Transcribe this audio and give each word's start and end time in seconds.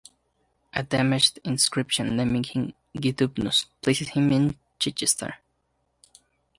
A 0.73 0.81
damaged 0.81 1.37
inscription, 1.43 2.17
naming 2.17 2.43
him 2.43 2.73
"..gidubnus", 2.97 3.67
places 3.83 4.09
him 4.09 4.31
in 4.31 4.57
Chichester. 4.79 5.35